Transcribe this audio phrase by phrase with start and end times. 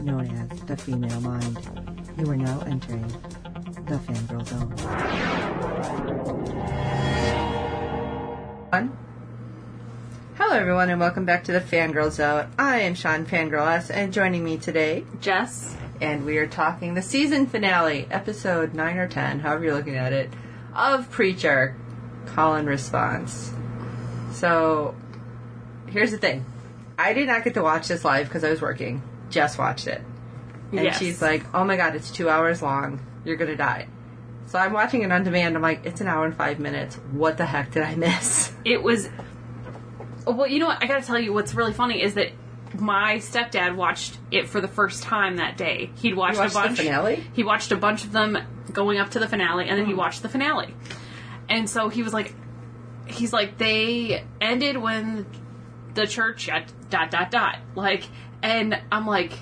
[0.00, 1.58] known as the female mind.
[2.18, 3.06] You are now entering
[3.86, 4.70] the fangirl zone.
[8.70, 8.96] One.
[10.36, 12.50] Hello, everyone, and welcome back to the Fangirl Zone.
[12.58, 15.76] I am Sean Fangirl S, and joining me today, Jess.
[16.00, 20.12] and we are talking the season finale, episode 9 or 10, however you're looking at
[20.12, 20.30] it,
[20.74, 21.74] of Preacher
[22.26, 23.52] Call and Response.
[24.32, 24.94] So,
[25.88, 26.44] here's the thing
[26.96, 29.02] I did not get to watch this live because I was working.
[29.30, 30.02] Jess watched it.
[30.72, 30.98] And Yes.
[30.98, 33.00] she's like, oh my god, it's two hours long.
[33.24, 33.88] You're gonna die.
[34.46, 35.56] So I'm watching it on demand.
[35.56, 36.96] I'm like, it's an hour and five minutes.
[37.12, 38.52] What the heck did I miss?
[38.64, 39.08] It was.
[40.26, 40.82] Well, you know what?
[40.82, 42.32] I gotta tell you, what's really funny is that
[42.74, 45.90] my stepdad watched it for the first time that day.
[45.96, 46.78] He'd watched, watched a bunch.
[46.78, 47.24] finale?
[47.32, 48.38] He watched a bunch of them
[48.72, 49.98] going up to the finale, and then he hmm.
[49.98, 50.74] watched the finale.
[51.48, 52.34] And so he was like,
[53.06, 55.26] he's like, they ended when
[55.94, 58.04] the church dot dot dot dot like,
[58.42, 59.32] and I'm like,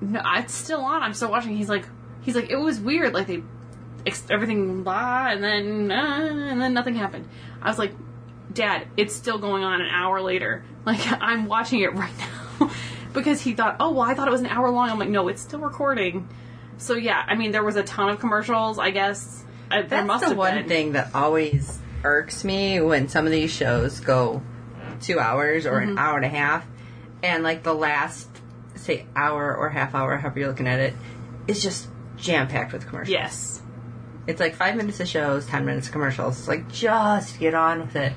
[0.00, 1.02] no, it's still on.
[1.02, 1.56] I'm still watching.
[1.56, 1.86] He's like,
[2.22, 3.14] he's like, it was weird.
[3.14, 3.42] Like they,
[4.06, 6.18] ex- everything blah, and then uh,
[6.50, 7.28] and then nothing happened.
[7.62, 7.92] I was like,
[8.52, 10.64] Dad, it's still going on an hour later.
[10.86, 12.70] Like I'm watching it right now
[13.12, 14.88] because he thought, oh well, I thought it was an hour long.
[14.88, 16.28] I'm like, no, it's still recording.
[16.78, 18.78] So yeah, I mean, there was a ton of commercials.
[18.78, 20.68] I guess uh, there That's must the have one been.
[20.68, 24.42] thing that always irks me when some of these shows go
[25.00, 25.90] two hours or Mm-hmm.
[25.90, 26.64] an hour and a half,
[27.22, 28.28] and like the last
[28.76, 30.94] say hour or half hour, however you're looking at it,
[31.46, 33.12] is just jam packed with commercials.
[33.12, 33.62] Yes.
[34.26, 36.38] It's like five minutes of shows, ten minutes of commercials.
[36.38, 38.12] It's like just get on with it.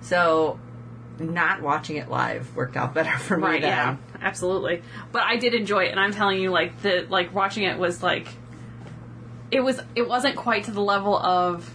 [0.00, 0.58] So,
[1.18, 3.44] not watching it live worked out better for me.
[3.44, 4.82] Right, yeah, absolutely.
[5.12, 8.02] But I did enjoy it, and I'm telling you, like the like watching it was
[8.02, 8.28] like,
[9.50, 11.72] it was it wasn't quite to the level of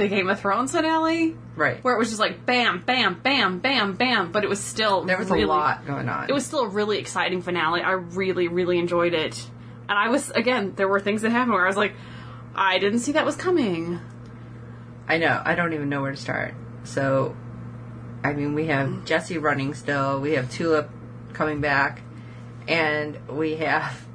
[0.00, 1.82] the Game of Thrones finale, Right.
[1.84, 4.32] where it was just like bam, bam, bam, bam, bam.
[4.32, 6.28] But it was still There was really, a lot going on.
[6.28, 7.82] It was still a really exciting finale.
[7.82, 9.48] I really, really enjoyed it,
[9.88, 11.94] and I was again, there were things that happened where I was like,
[12.54, 14.00] I didn't see that was coming.
[15.08, 15.40] I know.
[15.44, 16.54] I don't even know where to start.
[16.84, 17.36] So,
[18.24, 20.20] I mean, we have Jesse running still.
[20.20, 20.88] We have Tulip
[21.32, 22.02] coming back,
[22.68, 24.06] and we have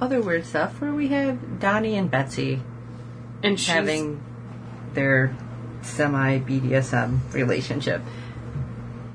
[0.00, 2.62] other weird stuff where we have Donnie and Betsy
[3.42, 4.22] And having
[4.94, 5.36] their
[5.82, 8.02] semi BDSM relationship.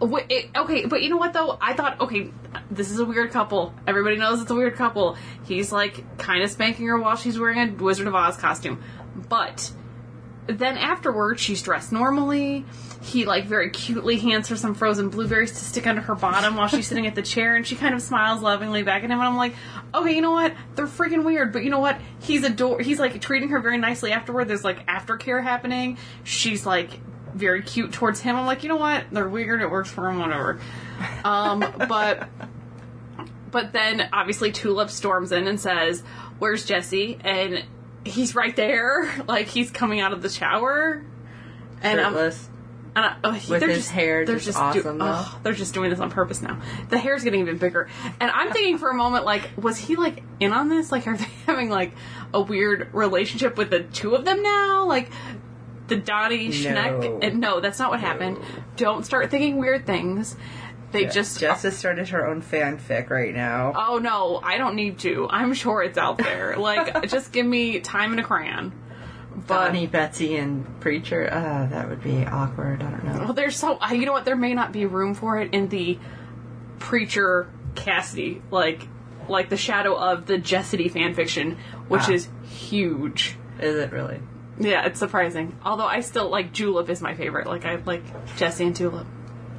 [0.01, 1.57] Okay, but you know what though?
[1.61, 2.31] I thought, okay,
[2.69, 3.73] this is a weird couple.
[3.87, 5.17] Everybody knows it's a weird couple.
[5.45, 8.83] He's like kind of spanking her while she's wearing a Wizard of Oz costume.
[9.29, 9.71] But
[10.47, 12.65] then afterwards, she's dressed normally.
[13.01, 16.67] He like very cutely hands her some frozen blueberries to stick under her bottom while
[16.67, 19.19] she's sitting at the chair, and she kind of smiles lovingly back at him.
[19.19, 19.55] And I'm like,
[19.93, 20.53] okay, you know what?
[20.75, 21.99] They're freaking weird, but you know what?
[22.19, 22.79] He's ador.
[22.79, 24.47] He's like treating her very nicely afterward.
[24.47, 25.97] There's like aftercare happening.
[26.23, 26.99] She's like
[27.33, 28.35] very cute towards him.
[28.35, 29.05] I'm like, you know what?
[29.11, 29.61] They're weird.
[29.61, 30.19] It works for him.
[30.19, 30.59] Whatever.
[31.23, 32.29] Um, but
[33.51, 36.01] but then obviously Tulip storms in and says,
[36.39, 37.63] "Where's Jesse?" And
[38.05, 41.03] he's right there, like he's coming out of the shower.
[41.81, 42.31] And um, I'm,
[42.95, 45.05] and I, oh, he- With they're his just, hair they're just do- awesome, though.
[45.17, 46.61] oh, they're just doing this on purpose now.
[46.89, 47.89] The hair's getting even bigger,
[48.21, 50.91] and I'm thinking for a moment, like, was he like in on this?
[50.91, 51.91] Like, are they having like
[52.33, 54.85] a weird relationship with the two of them now?
[54.85, 55.11] Like,
[55.87, 57.23] the Donnie Schenck?
[57.23, 58.39] And no, that's not what happened.
[58.77, 60.35] Don't start thinking weird things.
[60.95, 63.73] They just Jess has started her own fanfic right now.
[63.75, 65.27] Oh no, I don't need to.
[65.29, 66.55] I'm sure it's out there.
[66.65, 68.73] Like, just give me time and a crayon.
[69.47, 71.29] But Donnie, Betsy, and Preacher.
[71.31, 72.81] Uh, that would be awkward.
[72.81, 73.19] I don't know.
[73.25, 74.25] well, there's so uh, you know what?
[74.25, 75.99] There may not be room for it in the
[76.79, 78.87] preacher Cassidy, like
[79.27, 81.57] like the shadow of the Jessity fanfiction,
[81.87, 82.11] which Ah.
[82.13, 83.35] is huge.
[83.59, 84.19] Is it really?
[84.59, 85.57] Yeah, it's surprising.
[85.65, 87.47] Although I still like Julep is my favorite.
[87.47, 88.03] Like I like
[88.37, 89.05] Jesse and Tulip.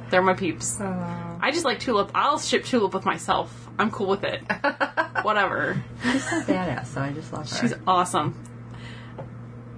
[0.09, 0.77] They're my peeps.
[0.79, 1.39] Oh.
[1.41, 2.11] I just like Tulip.
[2.15, 3.69] I'll ship Tulip with myself.
[3.77, 4.41] I'm cool with it.
[5.23, 5.83] Whatever.
[6.03, 7.57] She's so badass, so I just love her.
[7.57, 8.35] She's awesome.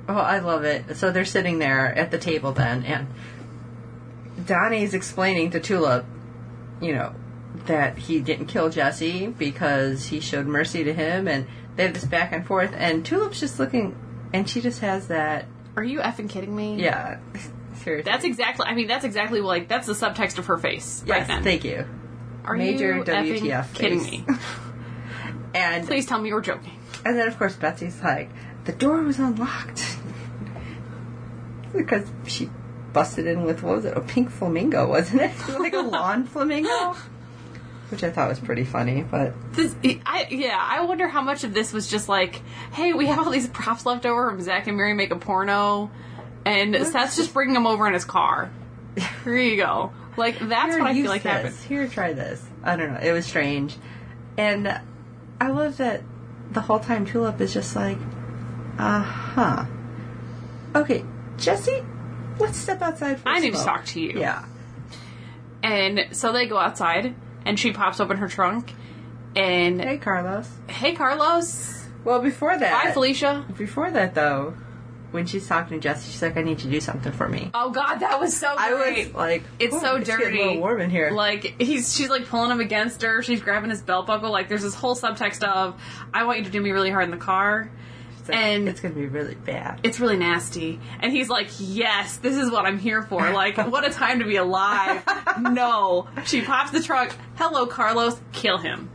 [0.07, 0.95] Oh, I love it.
[0.95, 3.07] So they're sitting there at the table then, and
[4.45, 6.05] Donnie's explaining to Tulip,
[6.81, 7.13] you know,
[7.65, 12.05] that he didn't kill Jesse because he showed mercy to him, and they have this
[12.05, 13.95] back and forth, and Tulip's just looking,
[14.33, 16.81] and she just has that, Are you effing kidding me?
[16.81, 17.19] yeah,
[17.79, 18.11] seriously.
[18.11, 18.65] That's exactly.
[18.67, 21.43] I mean, that's exactly like that's the subtext of her face right then.
[21.43, 21.85] thank you.
[22.45, 24.11] Are major you WTF effing kidding face.
[24.11, 24.25] me?
[25.55, 26.77] And Please tell me you're joking.
[27.03, 28.29] and then of course Betsy's like,
[28.65, 29.97] the door was unlocked
[31.75, 32.49] because she
[32.93, 33.97] busted in with what was it?
[33.97, 35.31] A pink flamingo, wasn't it?
[35.59, 36.95] like a lawn flamingo,
[37.89, 39.03] which I thought was pretty funny.
[39.03, 39.75] But This,
[40.05, 42.41] I, yeah, I wonder how much of this was just like,
[42.73, 45.89] hey, we have all these props left over from Zack and Miri make a porno,
[46.49, 48.51] and Seth's just bringing him over in his car.
[49.23, 49.91] Here you go.
[50.17, 51.31] Like that's Here, what I feel like this.
[51.31, 51.55] happened.
[51.67, 52.43] Here, try this.
[52.63, 52.99] I don't know.
[53.01, 53.75] It was strange,
[54.37, 54.67] and
[55.39, 56.01] I love that
[56.51, 57.97] the whole time Tulip is just like,
[58.77, 59.65] uh huh.
[60.75, 61.03] Okay,
[61.37, 61.83] Jesse,
[62.39, 63.21] let's step outside.
[63.25, 64.19] I need to talk to you.
[64.19, 64.45] Yeah.
[65.63, 67.15] And so they go outside,
[67.45, 68.73] and she pops open her trunk,
[69.35, 70.49] and Hey, Carlos.
[70.67, 73.45] hey, Carlos, Well, before that, bye, Felicia.
[73.57, 74.55] Before that, though,
[75.11, 77.49] when she's talking to Jesse, she's like, "I need you to do something for me."
[77.53, 79.07] Oh God, that was so I great.
[79.07, 80.37] was like, It's "Ooh, so getting a dirty.
[80.37, 83.21] little warm in here." Like he's she's like pulling him against her.
[83.23, 84.31] She's grabbing his belt buckle.
[84.31, 85.81] Like there's this whole subtext of
[86.13, 87.69] I want you to do me really hard in the car.
[88.19, 89.79] It's like, and- it's gonna be really bad.
[89.83, 90.79] It's really nasty.
[90.99, 93.31] And he's like, Yes, this is what I'm here for.
[93.31, 95.03] Like, what a time to be alive.
[95.39, 96.07] no.
[96.25, 97.15] She pops the trunk.
[97.35, 98.19] Hello, Carlos.
[98.33, 98.89] Kill him.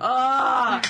[0.00, 0.84] Ugh.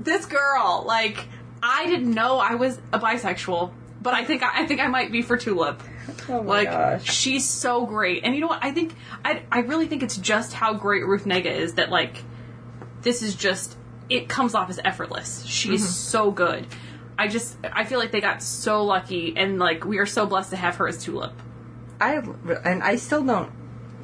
[0.00, 1.28] This girl, like,
[1.62, 3.70] I didn't know I was a bisexual,
[4.04, 5.82] but I think I, I think I might be for Tulip.
[6.28, 7.12] oh my Like gosh!
[7.12, 8.62] she's so great, and you know what?
[8.62, 12.22] I think I I really think it's just how great Ruth Negga is that like
[13.02, 13.76] this is just
[14.08, 15.44] it comes off as effortless.
[15.46, 15.90] She's Mm-hmm.
[15.90, 16.66] so good.
[17.18, 20.50] I just I feel like they got so lucky, and like we are so blessed
[20.50, 21.32] to have her as Tulip.
[22.00, 22.16] I
[22.64, 23.50] and I still don't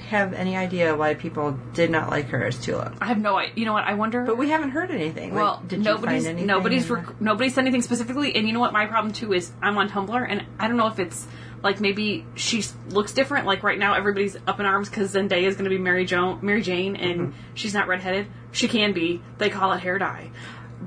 [0.01, 2.97] have any idea why people did not like her as Tulip.
[3.01, 3.53] I have no idea.
[3.57, 3.85] You know what?
[3.85, 4.25] I wonder.
[4.25, 5.35] But we haven't heard anything.
[5.35, 6.47] well, like, did nobody's you find anything?
[6.47, 8.73] nobody's rec- nobody's said anything specifically, and you know what?
[8.73, 11.27] My problem too is I'm on Tumblr, and I don't know if it's
[11.63, 13.47] like maybe she looks different.
[13.47, 16.39] Like right now, everybody's up in arms because Zendaya is going to be Mary jo-
[16.43, 17.37] Mary Jane, and Mm-hmm.
[17.55, 18.27] she's not redheaded.
[18.53, 19.23] She can be.
[19.39, 20.31] They call it hair dye,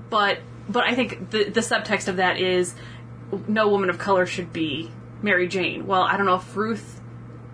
[0.10, 2.74] but but I think the the subtext of that is
[3.48, 5.86] no woman of color should be Mary Jane.
[5.88, 7.00] Well, I don't know if Ruth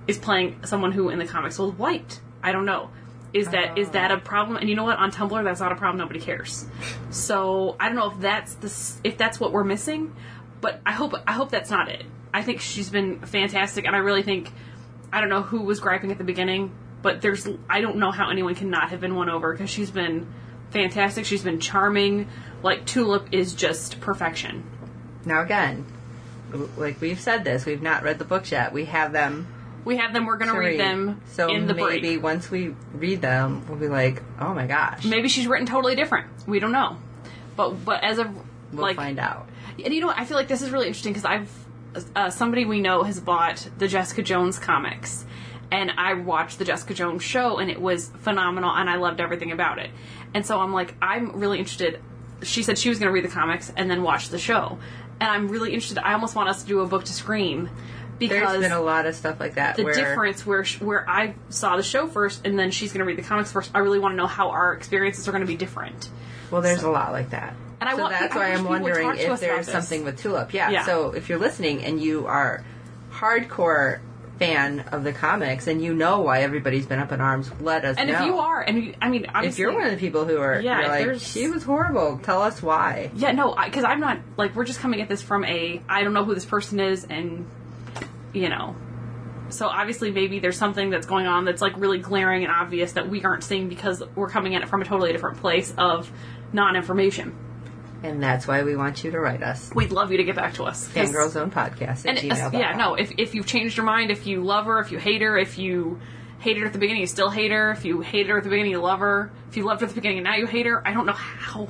[0.10, 2.20] is playing someone who in the comics was white.
[2.42, 2.90] I don't know.
[3.32, 3.92] Is that is oh.
[3.92, 4.58] that a problem?
[4.58, 4.98] And you know what?
[4.98, 6.00] On Tumblr, that's not a problem.
[6.00, 6.66] Nobody cares.
[7.12, 10.16] So I don't know if that's the if that's what we're missing,
[10.62, 12.06] but I hope I hope that's not it.
[12.34, 14.52] I think she's been fantastic, and I really think
[15.14, 16.72] I don't know who was griping at the beginning,
[17.04, 20.26] but there's I don't know how anyone cannot have been won over because she's been
[20.72, 21.26] fantastic.
[21.26, 22.28] She's been charming.
[22.64, 24.64] Like Tulip is just perfection.
[25.24, 25.86] Now again,
[26.78, 28.74] like we've said this, we've not read the books yet.
[28.74, 29.48] We have them
[29.86, 30.26] We have them.
[30.26, 32.24] We're gonna read them So in the maybe break.
[32.24, 36.28] once we read them, we'll be like, "Oh my gosh!" Maybe she's written totally different.
[36.48, 36.98] We don't know.
[37.56, 38.28] But but as of
[38.72, 39.48] we'll like find out.
[39.84, 40.20] And you know, what?
[40.20, 41.50] I feel like this is really interesting because I've
[42.16, 45.26] uh, somebody we know has bought the Jessica Jones comics,
[45.72, 49.52] and I watched the Jessica Jones show, and it was phenomenal, and I loved everything
[49.52, 49.90] about it.
[50.34, 52.00] And so I'm like, I'm really interested.
[52.44, 54.78] She said she was going to read the comics and then watch the show,
[55.20, 55.98] and I'm really interested.
[56.06, 57.70] I almost want us to do a book to scream
[58.20, 59.76] There's because been a lot of stuff like that.
[59.78, 63.00] the where, difference where sh- where I saw the show first and then she's going
[63.00, 63.72] to read the comics first.
[63.74, 66.10] I really want to know how our experiences are going to be different.
[66.52, 67.56] Well, there's a lot like that.
[67.80, 70.54] And I so want- that's I why I'm wondering if there's something with Tulip.
[70.54, 70.70] Yeah.
[70.70, 70.86] Yeah.
[70.86, 72.64] So if you're listening and you are
[73.12, 74.00] hardcore
[74.38, 77.98] fan of the comics and you know why everybody's been up in arms, let us
[77.98, 78.20] And know.
[78.20, 80.60] if you are, and you, I mean, if you're one of the people who are
[80.62, 83.12] Yeah, like she was horrible, tell us why.
[83.16, 86.14] Yeah, no, because I'm not like we're just coming at this from a I don't
[86.14, 87.46] know who this person is, and
[88.34, 88.76] you know,
[89.50, 93.10] so obviously maybe there's something that's going on that's like really glaring and obvious that
[93.10, 96.12] we aren't seeing because we're coming at it from a totally different place of
[96.54, 97.36] non-information.
[98.02, 99.72] And that's why we want you to write us.
[99.76, 100.88] We'd love you to get back to us.
[100.88, 102.54] Fangirl Zone Podcast and uh, gmail.com.
[102.60, 105.22] yeah, no, if if you've changed your mind, if you love her, if you hate
[105.22, 106.00] her, if you
[106.40, 107.72] hated her at the beginning, you still hate her.
[107.72, 109.32] If you hated her at the beginning, you love her.
[109.50, 111.12] If you loved her at the beginning and now you hate her, I don't know
[111.12, 111.68] how.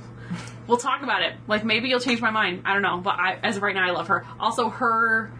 [0.67, 1.33] We'll talk about it.
[1.47, 2.61] Like maybe you'll change my mind.
[2.63, 4.23] I don't know, but I, as of right now, I love her.
[4.39, 5.31] Also, her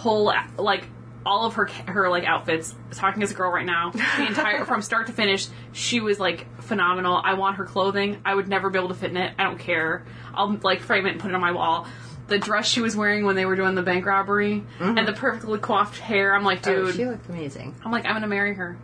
[0.00, 0.84] whole like
[1.26, 2.74] all of her her like outfits.
[2.92, 6.46] Talking as a girl right now, the entire from start to finish, she was like
[6.62, 7.20] phenomenal.
[7.22, 8.20] I want her clothing.
[8.24, 9.34] I would never be able to fit in it.
[9.38, 10.04] I don't care.
[10.34, 11.86] I'll like frame it and put it on my wall.
[12.28, 15.58] The dress she was wearing when they were doing the bank robbery and the perfectly
[15.58, 16.34] coiffed hair.
[16.34, 16.94] I'm like, Oh, dude.
[16.94, 17.74] she looked amazing.
[17.84, 18.76] I'm like, I'm gonna marry her.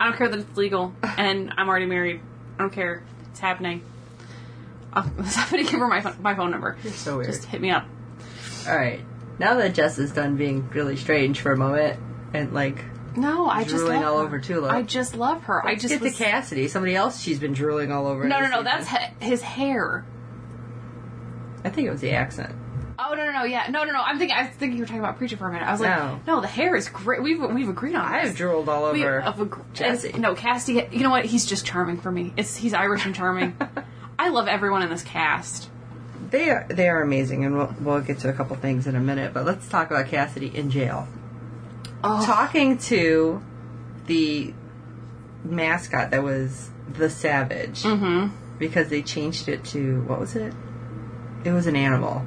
[0.00, 2.20] I don't care that it's legal, and I'm already married.
[2.58, 3.02] I don't care.
[3.30, 3.82] It's happening.
[4.92, 6.76] Uh, somebody give her my my phone number.
[6.84, 7.26] You're so weird.
[7.30, 7.84] Just hit me up.
[8.68, 9.00] All right.
[9.38, 11.98] Now that Jess is done being really strange for a moment
[12.32, 12.84] and like
[13.16, 14.24] No, I just Drooling love all her.
[14.24, 14.70] over Tulip.
[14.72, 15.64] I just love her.
[15.64, 18.24] I let's just get was- to Cassidy, somebody else she's been drooling all over.
[18.24, 18.50] no, no, no.
[18.50, 18.64] season.
[18.64, 20.04] That's ha- his hair.
[21.64, 22.54] I think it was the accent.
[22.96, 23.44] Oh no, no, no.
[23.44, 24.00] Yeah, no, no, no.
[24.00, 24.36] I'm thinking.
[24.36, 25.66] I was thinking you were talking about preacher for a minute.
[25.66, 26.20] I was like, No.
[26.26, 27.22] no, the hair is great.
[27.24, 28.04] We've we've agreed on.
[28.04, 28.28] I this.
[28.28, 30.12] have drooled all We over have ag- Jesse.
[30.12, 30.86] No, Cassidy.
[30.92, 31.24] You know what?
[31.24, 32.32] He's just charming for me.
[32.36, 33.56] It's he's Irish and charming.
[34.18, 35.68] I love everyone in this cast.
[36.34, 39.00] They are they are amazing, and we'll we'll get to a couple things in a
[39.00, 39.32] minute.
[39.32, 41.06] But let's talk about Cassidy in jail.
[42.02, 43.40] Oh, Talking to
[44.06, 44.52] the
[45.44, 48.26] mascot that was the Savage hmm
[48.58, 50.52] because they changed it to what was it?
[51.44, 52.26] It was an animal.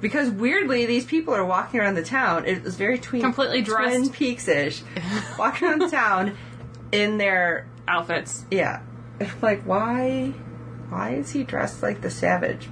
[0.00, 2.44] Because weirdly, these people are walking around the town.
[2.46, 3.96] It was very twin, Completely dressed.
[3.96, 4.82] Twin Peaks ish,
[5.38, 6.36] walking around the town
[6.92, 8.44] in their outfits.
[8.52, 8.82] yeah.
[9.42, 10.32] Like, why?
[10.90, 12.68] Why is he dressed like the savage?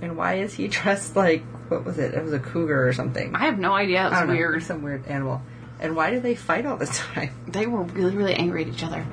[0.00, 2.14] And why is he dressed like what was it?
[2.14, 3.34] It was a cougar or something.
[3.34, 4.06] I have no idea.
[4.06, 4.62] It was don't know, weird.
[4.62, 5.42] some weird animal.
[5.80, 7.30] And why do they fight all the time?
[7.46, 9.06] They were really, really angry at each other.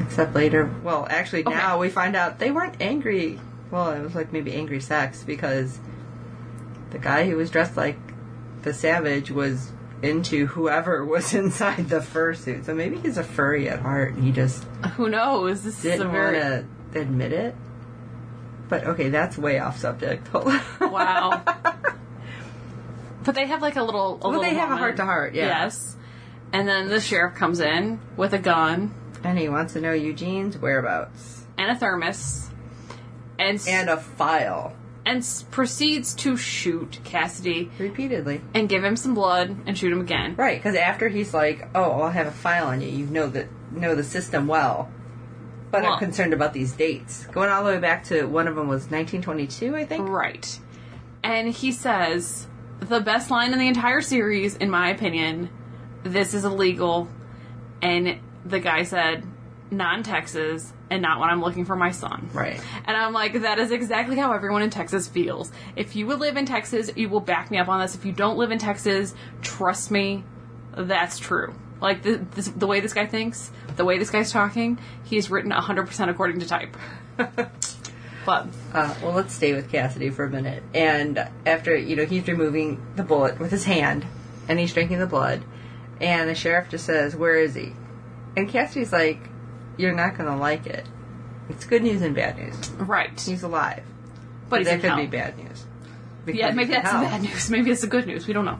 [0.00, 1.54] Except later, well, actually Okay.
[1.56, 3.40] now we find out they weren't angry.
[3.70, 5.78] Well, it was like maybe angry sex because
[6.90, 7.96] the guy who was dressed like
[8.62, 12.66] the savage was into whoever was inside the fursuit.
[12.66, 14.62] So maybe he's a furry at heart and he just
[14.96, 15.62] Who knows?
[15.64, 16.34] This is a didn't want
[16.92, 17.54] to admit it.
[18.68, 20.32] But okay, that's way off subject.
[20.80, 21.42] wow.
[23.24, 24.14] But they have like a little.
[24.14, 25.46] A Well, little they have a heart-to-heart, yeah.
[25.46, 25.96] Yes.
[26.52, 28.94] And then the sheriff comes in with a gun
[29.24, 32.48] and he wants to know Eugene's whereabouts and a thermos,
[33.38, 38.42] and and a file and s- proceeds to shoot Cassidy repeatedly.
[38.54, 40.36] and give him some blood and shoot him again.
[40.36, 42.88] Right, because after he's like, "Oh, I'll have a file on you.
[42.88, 44.88] You know the know the system well."
[45.76, 47.26] But Well- I'm concerned about these dates.
[47.26, 50.08] Going all the way back to one of them was 1922, I think.
[50.08, 50.58] Right.
[51.22, 52.46] And he says
[52.80, 55.50] the best line in the entire series, in my opinion,
[56.02, 57.08] this is illegal.
[57.82, 59.24] And the guy said,
[59.70, 62.30] not in Texas, and not when I'm looking for my son.
[62.32, 62.58] Right.
[62.86, 65.52] And I'm like, that is exactly how everyone in Texas feels.
[65.74, 67.94] If you would live in Texas, you will back me up on this.
[67.94, 70.24] If you don't live in Texas, trust me,
[70.74, 71.54] that's true.
[71.80, 75.50] Like the this, the way this guy thinks, the way this guy's talking, he's written
[75.50, 76.76] 100% according to type.
[77.16, 80.62] but Uh, well, let's stay with Cassidy for a minute.
[80.74, 84.06] And after, you know, he's removing the bullet with his hand,
[84.48, 85.44] and he's drinking the blood,
[86.00, 87.72] and the sheriff just says, "Where is he?"
[88.36, 89.20] And Cassidy's like,
[89.76, 90.86] "You're not going to like it.
[91.48, 92.70] It's good news and bad news.
[92.70, 93.84] right, He's alive,
[94.48, 94.96] but he's that could hell.
[95.00, 95.64] be bad news."
[96.24, 97.50] Because Yeah, maybe that's the bad news.
[97.50, 98.26] Maybe it's the good news.
[98.26, 98.58] We don't know.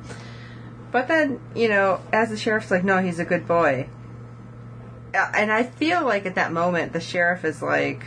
[0.97, 3.87] But then, you know, as the sheriff's like, no, he's a good boy.
[5.15, 8.03] Uh, And I feel like at that moment, the sheriff is like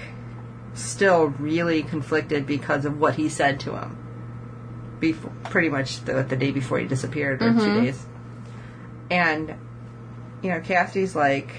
[0.74, 3.96] still really conflicted because of what he said to him.
[5.00, 8.04] Before, pretty much the, the day before he disappeared, or two days.
[9.12, 9.54] And,
[10.42, 11.52] you know, Cassidy's like,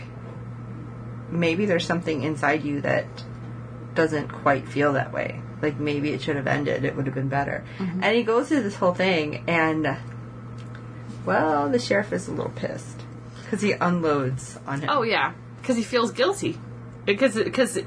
[1.31, 3.07] maybe there's something inside you that
[3.95, 5.41] doesn't quite feel that way.
[5.63, 6.85] Like maybe it should have ended.
[6.85, 7.65] It would have been better.
[7.79, 9.97] And he goes through this whole thing, and
[11.25, 13.01] well, the sheriff is a little pissed
[13.45, 14.89] because he unloads on him.
[14.91, 16.59] Oh yeah, because he feels guilty.
[17.07, 17.79] Because because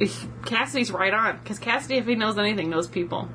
[0.45, 1.37] Cassidy's right on.
[1.37, 3.29] Because Cassidy, if he knows anything, knows people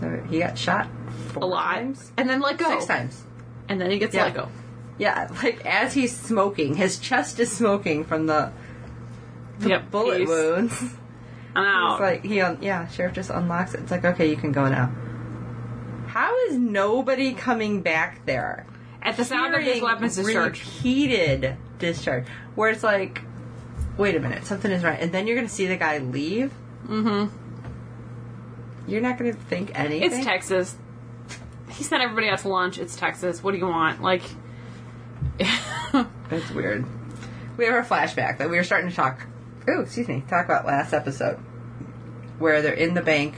[0.00, 0.88] so he got shot
[1.28, 3.22] four a lot, times, and then let go, six times.
[3.68, 4.24] and then he gets Yeah.
[4.24, 4.48] let go.
[4.98, 8.52] Yeah, like as he's smoking, his chest is smoking from the,
[9.60, 10.82] the Yep, bullet wounds.
[11.54, 11.92] I'm out.
[11.92, 13.80] It's like he, un- yeah, sheriff just unlocks it.
[13.80, 14.92] It's like okay, you can go now.
[16.08, 18.66] How is nobody coming back there?
[19.06, 20.64] At the sound of his weapons discharge.
[20.64, 23.22] repeated discharge, where it's like,
[23.96, 26.52] wait a minute, something is right, and then you're going to see the guy leave.
[26.86, 27.34] Mm-hmm.
[28.90, 30.12] You're not going to think anything.
[30.18, 30.76] It's Texas.
[31.70, 32.78] He sent everybody out to lunch.
[32.78, 33.42] It's Texas.
[33.42, 34.02] What do you want?
[34.02, 34.22] Like,
[36.30, 36.84] It's weird.
[37.56, 39.26] We have a flashback that we were starting to talk.
[39.68, 40.24] Oh, excuse me.
[40.28, 41.36] Talk about last episode,
[42.38, 43.34] where they're in the bank,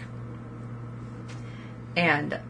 [1.96, 2.40] and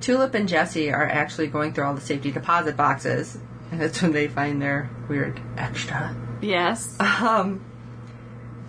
[0.00, 3.38] Tulip and Jesse are actually going through all the safety deposit boxes,
[3.70, 6.14] and that's when they find their weird extra.
[6.40, 6.96] yes.
[7.00, 7.64] Um,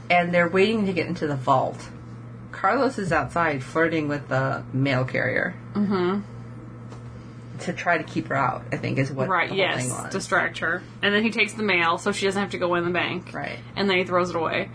[0.10, 1.90] and they're waiting to get into the vault.
[2.52, 6.22] Carlos is outside flirting with the mail carrier Mm-hmm.
[7.60, 8.64] to try to keep her out.
[8.72, 9.50] I think is what Right.
[9.50, 10.12] the whole thing Yes.
[10.12, 12.86] Distract her, and then he takes the mail, so she doesn't have to go in
[12.86, 13.32] the bank.
[13.34, 13.60] right.
[13.76, 14.70] And then he throws it away.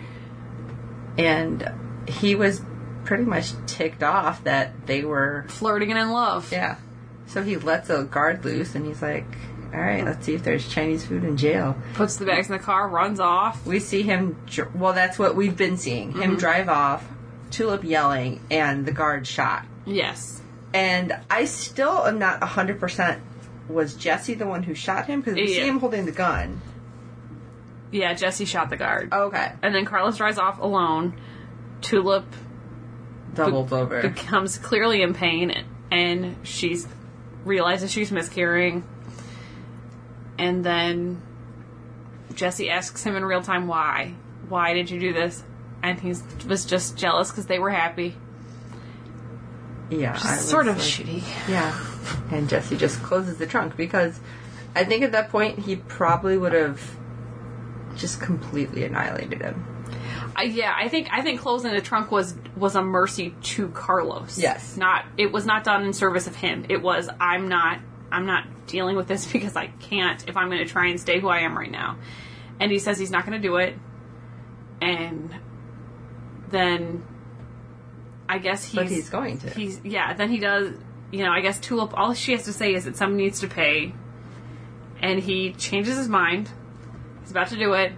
[1.19, 1.71] and
[2.09, 2.61] he was
[3.05, 6.51] pretty much ticked off that they were Flirting and in love.
[6.53, 6.77] yeah
[7.27, 9.25] so he lets a guard loose and he's like
[9.75, 12.59] all right let's see if there's chinese food in jail Puts the bags in the
[12.63, 13.65] car, runs off.
[13.67, 16.21] we see him dr- well that's what we've been seeing Mm-hmm.
[16.23, 17.05] him drive off
[17.51, 20.43] tulip yelling and the guard shot Yes.
[20.75, 23.21] and i still am not 100%
[23.69, 26.61] was jesse the one who shot him because we see him holding the gun
[27.91, 28.15] Yeah.
[28.15, 29.13] Jesse shot the guard.
[29.13, 31.15] okay And then Carlos drives off alone.
[31.83, 32.25] Tulip
[33.35, 36.87] doubled over becomes clearly in pain and she's
[37.45, 38.85] realizes she's miscarrying
[40.39, 41.21] and then
[42.35, 44.15] jesse asks him in real time why
[44.49, 45.43] why did you do this
[45.83, 46.15] and he
[46.47, 48.15] was just jealous because they were happy.
[49.91, 51.23] Yeah, sort of like- shitty.
[51.49, 51.79] Yeah.
[52.31, 54.19] And Jesse just closes the trunk because
[54.75, 56.81] I think at that point he probably would have
[57.97, 59.67] just completely annihilated him.
[60.35, 64.39] I, yeah, I think I think closing the trunk was was a mercy to Carlos.
[64.39, 64.77] Yes.
[64.77, 66.67] not it was not done in service of him.
[66.69, 70.65] It was I'm not I'm not dealing with this because I can't if I'm going
[70.65, 71.99] to try and stay who I am right now.
[72.61, 73.75] And he says he's not going to do it.
[74.81, 75.35] And
[76.51, 77.05] then
[78.29, 79.51] I guess he's But he's going to.
[79.51, 80.15] He's yeah.
[80.15, 80.75] Then he does.
[81.11, 81.93] You know, I guess Tulip.
[81.97, 83.95] All she has to say is that someone needs to pay,
[85.01, 86.49] and he changes his mind.
[87.21, 87.93] He's about to do it,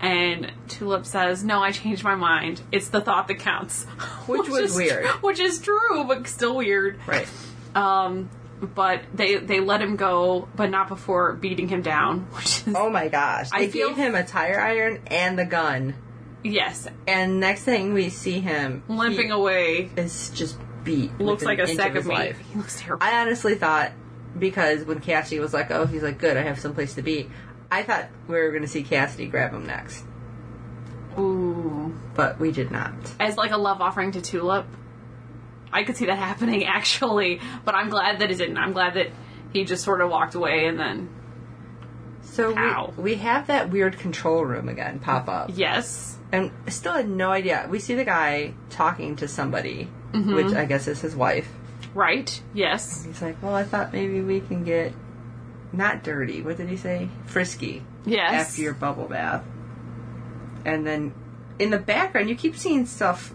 [0.00, 2.60] and Tulip says, "No, I changed my mind.
[2.72, 3.84] It's the thought that counts,"
[4.26, 5.06] Which was is, weird.
[5.22, 6.98] Which is true, but still weird.
[7.06, 7.28] Right.
[7.74, 12.20] Um, but they they let him go, but not before beating him down.
[12.36, 13.48] Which is Oh my gosh.
[13.52, 15.94] I They feel- gave him a tire iron and the gun.
[16.42, 19.90] yes, And next thing we see him limping away.
[19.96, 21.18] is just beat.
[21.20, 22.14] Looks like a sack of meat.
[22.14, 22.38] life.
[22.50, 23.04] He looks terrible.
[23.06, 23.92] I honestly thought
[24.38, 27.28] because when Cassidy was like, "Oh," he's like, "Good, I have some place to be."
[27.70, 30.04] I thought we were going to see Cassidy grab him next,
[31.18, 31.94] Ooh.
[32.14, 32.92] but we did not.
[33.20, 34.66] as like a love offering to Tulip.
[35.72, 38.56] I could see that happening actually, but I'm glad that it didn't.
[38.56, 39.08] I'm glad that
[39.52, 41.08] he just sort of walked away and then
[42.22, 42.94] So Ow.
[42.96, 47.08] we, we have that weird control room again pop up, yes, and I still had
[47.08, 47.66] no idea.
[47.70, 50.34] We see the guy talking to somebody, Mm-hmm.
[50.34, 51.46] which I guess is his wife.
[51.92, 54.94] right, yes, He's like, "Well, I thought maybe we can get
[55.72, 56.42] not dirty.
[56.42, 57.08] What did he say?
[57.26, 58.48] Frisky." yes.
[58.48, 59.44] after your bubble bath.
[60.64, 61.14] And then
[61.58, 63.32] in the background, you keep seeing stuff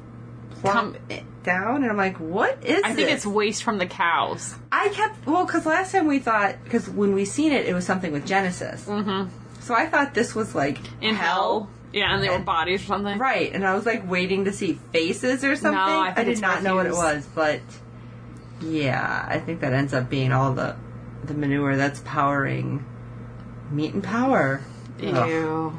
[0.62, 0.98] plump
[1.44, 3.18] down, and I'm like, what is I think this?
[3.18, 4.56] it's waste from the cows.
[4.72, 7.86] I kept, well, because last time we thought, because when we seen it, it was
[7.86, 8.86] something with Genesis.
[8.86, 9.30] Mm-hmm.
[9.62, 11.70] So I thought this was like In hell.
[11.92, 13.20] Yeah, and they were bodies or something.
[13.20, 15.74] Right, and I was like waiting to see faces or something.
[15.74, 17.62] No, I think did not know what it was, but
[18.62, 20.76] yeah, I think that ends up being all the
[21.24, 22.86] the manure that's powering
[23.72, 24.62] meat and power.
[25.02, 25.30] Ugh.
[25.30, 25.78] Ew.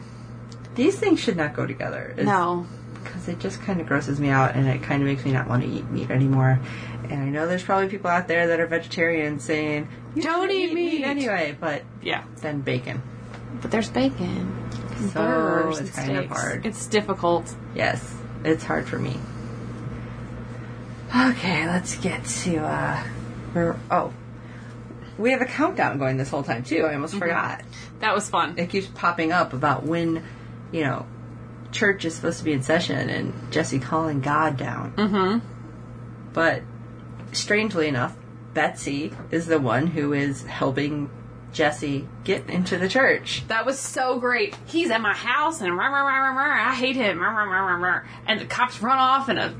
[0.74, 2.14] These things should not go together.
[2.16, 2.66] is- No.
[3.02, 5.46] because it just kind of grosses me out and it kind of makes me not
[5.46, 6.58] want to eat meat anymore.
[7.10, 10.72] And I know there's probably people out there that are vegetarians saying, Don't shouldn't eat
[10.74, 12.22] meat." anyway, but Yeah.
[12.40, 13.02] then bacon.
[13.60, 14.52] But there's bacon.
[15.12, 16.64] So burgers it's kind of hard.
[16.66, 17.54] It's difficult.
[17.74, 19.18] Yes, it's hard for me.
[21.14, 23.02] Okay, let's get to, uh,
[23.52, 24.12] where, oh,
[25.18, 26.84] we have a countdown going this whole time too.
[26.84, 27.62] I almost forgot.
[28.00, 28.58] That was fun.
[28.58, 30.24] It keeps popping up about when,
[30.72, 31.06] you know,
[31.72, 34.92] church is supposed to be in session and Jesse calling God down.
[34.92, 35.46] Mm-hmm.
[36.32, 36.62] But
[37.32, 38.16] strangely enough,
[38.54, 41.10] Betsy is the one who is helping
[41.52, 43.44] Jesse get into the church.
[43.48, 44.56] That was so great.
[44.66, 47.20] He's at my house and rah, rah, rah, rah, rah, I hate him.
[47.20, 48.02] Rah, rah, rah, rah, rah.
[48.26, 49.54] And the cops run off in a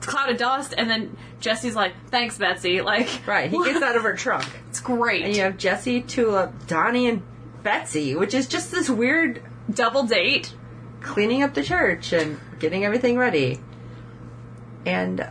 [0.00, 0.74] cloud of dust.
[0.76, 2.80] And then Jesse's like, thanks, Betsy.
[2.82, 4.46] Like, Right, he gets out of her trunk.
[4.68, 5.24] It's great.
[5.24, 7.22] And you have Jesse, Tulip, Donnie, and
[7.62, 10.54] Betsy, which is just this weird Double date.
[11.02, 13.60] cleaning up the church and getting everything ready.
[14.86, 15.28] And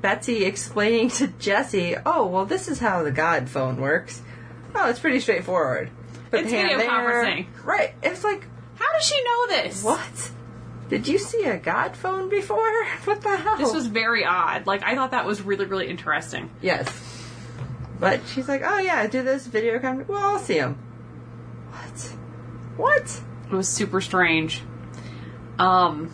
[0.00, 4.22] Betsy explaining to Jesse, oh, well, this is how the God phone works.
[4.74, 5.90] Oh, it's pretty straightforward.
[6.30, 6.88] Put It's video there.
[6.88, 7.46] conferencing.
[7.64, 7.94] Right.
[8.02, 8.46] It's like,
[8.76, 9.82] How does she know this?
[9.82, 10.30] what?
[10.88, 12.84] Did you see a God phone before?
[13.04, 13.56] What the hell?
[13.56, 14.66] This was very odd.
[14.66, 16.50] Like, I thought that was really, really interesting.
[16.60, 16.88] Yes.
[17.98, 20.08] But she's like, oh, yeah, do this video conference.
[20.08, 20.74] Well, I'll see him.
[21.70, 22.16] What?
[22.76, 23.20] What?
[23.50, 24.62] It was super strange.
[25.58, 26.10] Um,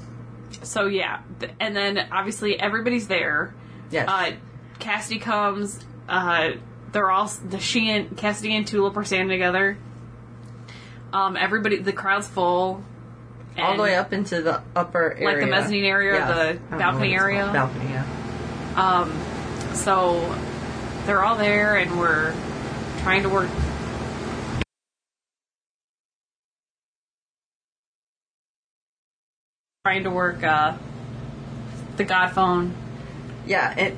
[0.63, 1.21] so yeah,
[1.59, 3.55] and then obviously everybody's there.
[3.91, 4.09] Yes.
[4.09, 4.33] Uh,
[4.79, 5.85] Cassidy comes.
[6.09, 6.53] Uh,
[6.93, 9.79] they're all the she and Cassidy and Tulip are standing together.
[11.13, 12.85] Um, everybody, the crowd's full.
[13.59, 15.25] All the way up into the upper area.
[15.27, 16.29] Like the mezzanine area Yes.
[16.29, 17.51] the I don't know balcony area?
[17.53, 18.05] Balcony, yeah.
[18.77, 20.35] Um, so
[21.07, 22.35] they're all there, and we're
[23.03, 23.49] trying to work.
[29.85, 30.77] Trying to work uh,
[31.97, 32.75] the God phone.
[33.47, 33.97] Yeah, it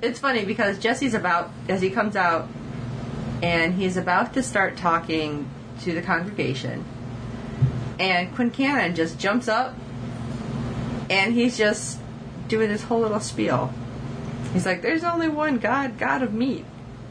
[0.00, 2.48] it's funny because Jesse's about as he comes out
[3.42, 5.48] and he's about to start talking
[5.80, 6.84] to the congregation.
[7.98, 9.74] And Quincannon just jumps up
[11.10, 11.98] and he's just
[12.48, 13.72] doing this whole little spiel.
[14.52, 16.64] He's like, There's only one God, God of meat.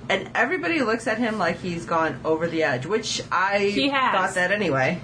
[0.10, 3.72] And everybody looks at him like he's gone over the edge, which I
[4.14, 5.02] thought that anyway.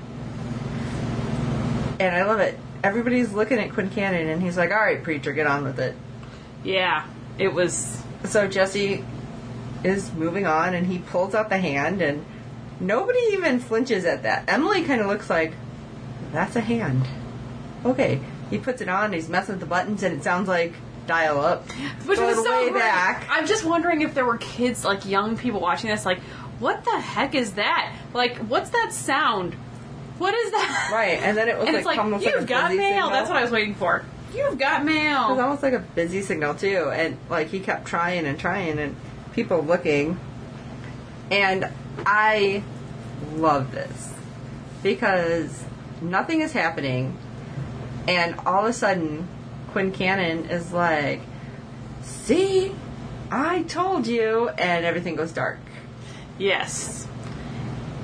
[1.99, 2.57] And I love it.
[2.83, 5.95] Everybody's looking at Quincannon and he's like, Alright, preacher, get on with it.
[6.63, 7.05] Yeah,
[7.37, 8.01] it was.
[8.25, 9.03] So Jesse
[9.83, 12.25] is moving on and he pulls out the hand and
[12.79, 14.45] nobody even flinches at that.
[14.47, 15.53] Emily kind of looks like,
[16.33, 17.03] that's a hand.
[17.85, 18.19] okay.
[18.49, 20.73] He puts it on, he's messing with the buttons, and it sounds like
[21.07, 21.67] dial up.
[22.05, 22.81] Which was so way great.
[22.81, 23.25] back.
[23.29, 26.19] I'm just wondering if there were kids, like young people watching this, like,
[26.59, 27.95] what the heck is that?
[28.13, 29.55] Like, what's that sound?
[30.19, 30.89] What is that?
[30.93, 32.89] Right, and then it was And like it's like, almost you've like got mail.
[32.89, 33.09] signal.
[33.09, 34.05] That's what I was waiting for.
[34.35, 35.27] You've got mail.
[35.29, 38.77] It was almost like a busy signal too, and like he kept trying and trying,
[38.77, 38.95] and
[39.33, 40.19] people looking.
[41.31, 41.67] And
[42.05, 42.63] I
[43.35, 44.13] love this
[44.83, 45.63] because
[46.03, 47.17] nothing is happening,
[48.07, 49.27] and all of a sudden,
[49.73, 51.21] Quincannon is like,
[52.01, 52.75] "See,
[53.31, 55.57] I told you," and everything goes dark.
[56.37, 57.07] Yes.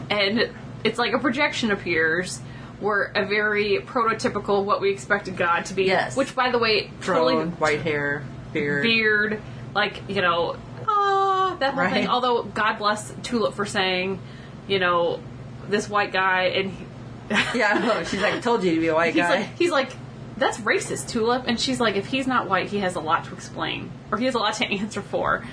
[0.09, 0.49] And
[0.83, 2.39] it's like a projection appears
[2.79, 5.83] where a very prototypical what we expected God to be.
[5.83, 6.15] Yes.
[6.15, 8.83] Which, by the way, totally white hair, beard.
[8.83, 9.41] beard,
[9.75, 10.55] like you know,
[10.87, 11.93] ah, that whole Right.
[11.93, 12.07] thing.
[12.07, 14.19] Although God bless Tulip for saying,
[14.67, 15.19] you know,
[15.67, 16.85] this white guy, and he,
[17.55, 18.03] Yeah, I know.
[18.03, 19.91] she's like, "I told you to be a white he's guy." like, he's like,
[20.37, 23.33] that's racist, Tulip, and she's like, if he's not white, he has a lot to
[23.33, 25.45] explain, or he has a lot to answer for.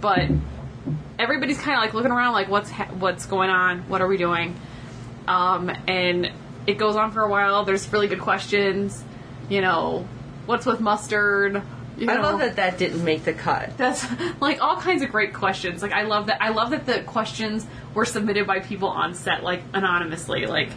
[0.00, 0.28] But
[1.18, 3.88] everybody's kind of like looking around, like, what's ha- what's going on?
[3.88, 4.56] What are we doing?
[5.28, 6.30] Um, and
[6.66, 7.64] it goes on for a while.
[7.64, 9.02] There's really good questions.
[9.48, 10.06] You know,
[10.46, 11.62] what's with mustard?
[11.96, 12.22] You I know.
[12.22, 13.76] love that that didn't make the cut.
[13.78, 14.04] That's
[14.40, 15.82] like all kinds of great questions.
[15.82, 16.42] Like I love that.
[16.42, 20.46] I love that the questions were submitted by people on set, like anonymously.
[20.46, 20.70] Like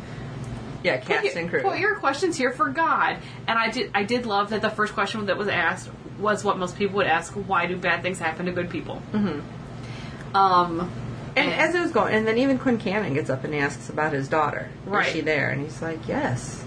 [0.83, 1.61] Yeah, put cast your, and crew.
[1.61, 3.17] put your questions here for God.
[3.47, 3.91] And I did.
[3.93, 5.89] I did love that the first question that was asked
[6.19, 9.01] was what most people would ask: Why do bad things happen to good people?
[9.11, 10.35] Mm-hmm.
[10.35, 10.91] Um.
[11.35, 14.27] And as it was going, and then even Quincannon gets up and asks about his
[14.27, 14.67] daughter.
[14.85, 15.07] Right.
[15.07, 15.51] Is she there?
[15.51, 16.65] And he's like, yes.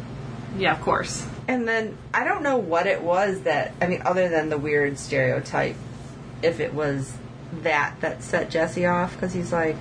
[0.57, 1.27] Yeah, of course.
[1.48, 4.98] And then I don't know what it was that I mean, other than the weird
[4.98, 5.77] stereotype,
[6.42, 7.12] if it was
[7.62, 9.77] that that set Jesse off because he's like,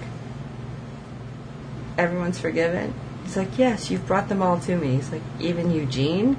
[1.98, 2.94] everyone's forgiven.
[3.24, 4.96] He's like, yes, you've brought them all to me.
[4.96, 6.38] He's like, even Eugene.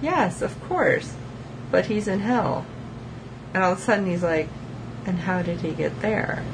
[0.00, 1.14] Yes, of course,
[1.70, 2.66] but he's in hell.
[3.54, 4.48] And all of a sudden he's like,
[5.06, 6.44] and how did he get there?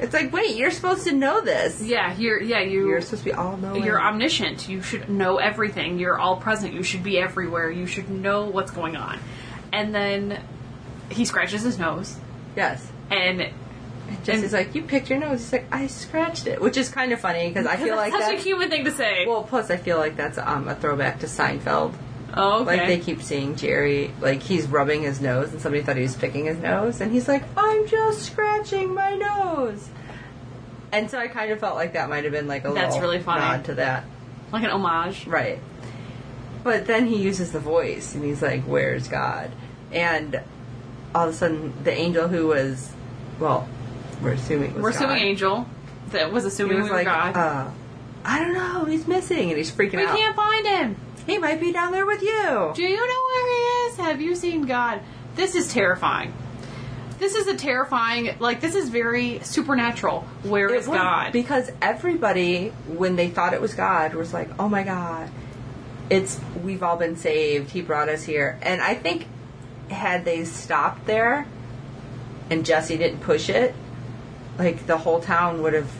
[0.00, 1.80] It's like, wait, you're supposed to know this.
[1.80, 2.42] Yeah, you're.
[2.42, 2.88] Yeah, you.
[2.88, 3.84] You're supposed to be all knowing.
[3.84, 4.68] You're omniscient.
[4.68, 6.00] You should know everything.
[6.00, 6.74] You're all present.
[6.74, 7.70] You should be everywhere.
[7.70, 9.20] You should know what's going on.
[9.72, 10.42] And then
[11.08, 12.18] he scratches his nose,
[12.56, 12.90] yes.
[13.12, 13.52] and
[14.24, 15.40] Jesse's like, you picked your nose.
[15.40, 18.24] He's like, I scratched it, which is kind of funny because I feel like that's
[18.24, 19.26] such that's a human thing to say.
[19.26, 19.42] well.
[19.44, 21.94] Plus, I feel like that's um, a throwback to Seinfeld.
[22.34, 22.64] oh, okay.
[22.78, 26.16] Like they keep seeing Jerry, like he's rubbing his nose, and somebody thought he was
[26.16, 29.88] picking his nose, and he's like, I'm just scratching my nose.
[30.92, 33.10] And so I kind of felt like that might have been like a That's little
[33.10, 33.40] really funny.
[33.40, 34.04] nod to that,
[34.52, 35.26] like an homage.
[35.26, 35.58] right?
[36.64, 39.50] But then he uses the voice, and he's like, "Where's God?"
[39.90, 40.40] And
[41.14, 42.92] all of a sudden, the angel who was,
[43.40, 43.68] well,
[44.22, 45.24] we're assuming was We're assuming God.
[45.24, 45.66] Angel
[46.10, 47.36] that was He assuming was we were like, God.
[47.36, 47.70] uh,
[48.24, 49.96] I don't know, he's missing, and he's freaking out.
[49.96, 50.16] we out.
[50.16, 50.96] can't find him.
[51.26, 52.72] He might be down there with you.
[52.74, 53.96] Do you know where he is?
[53.98, 55.00] Have you seen God?
[55.34, 56.32] This is terrifying.
[57.18, 58.34] This is a terrifying.
[58.40, 60.20] Like this is very supernatural.
[60.42, 61.32] Where It is was God?
[61.32, 65.30] Because everybody, when they thought it was God, was like, "Oh my God,
[66.10, 67.70] it's we've all been saved.
[67.70, 69.26] He brought us here." And I think
[69.88, 71.46] had they stopped there,
[72.50, 73.72] and Jesse didn't push it,
[74.58, 75.90] like the whole town would have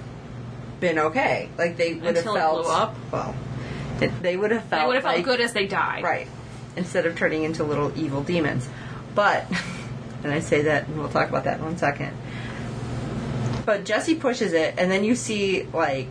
[0.81, 1.49] been okay.
[1.59, 2.97] Like they would Until it have felt blew up.
[3.13, 3.35] well.
[4.01, 6.03] it- They would have felt they would have felt like- good as they died.
[6.05, 6.29] Right.
[6.77, 8.69] Instead of turning into little evil demons.
[9.15, 9.47] But,
[10.25, 12.17] and I say that, and we'll talk about that in one second.
[13.65, 16.09] But Jesse pushes it, and then you see, like,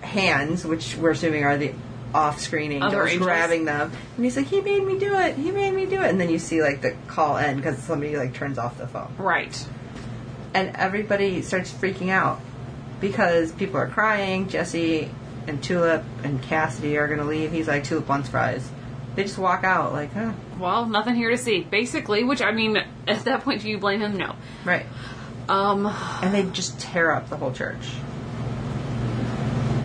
[0.00, 1.72] hands, which we're assuming are the
[2.14, 3.22] off screen angels, Other angels.
[3.26, 3.92] grabbing them.
[4.16, 5.36] And he's like, he made me do it.
[5.36, 6.08] He made me do it.
[6.08, 9.14] And then you see, like, the call end because somebody, like, turns off the phone.
[9.18, 9.64] Right.
[10.58, 12.40] And everybody starts freaking out
[13.00, 14.48] because people are crying.
[14.48, 15.08] Jesse
[15.46, 17.52] and Tulip and Cassidy are going to leave.
[17.52, 18.68] He's like, Tulip wants fries.
[19.14, 20.32] They just walk out, like, huh.
[20.58, 21.60] Well, nothing here to see.
[21.60, 24.16] Basically, which I mean, at that point, do you blame him?
[24.16, 24.34] No.
[24.64, 24.86] Right.
[25.48, 25.86] Um.
[25.86, 27.92] And they just tear up the whole church.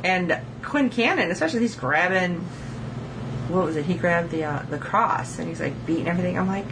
[0.03, 2.39] And Quincannon, especially, he's grabbing.
[3.49, 3.85] What was it?
[3.85, 6.35] He grabbed the uh, the cross and he's like beating everything.
[6.35, 6.65] I'm like,